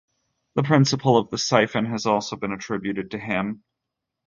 [0.55, 3.63] The principle of the siphon has also been attributed to him.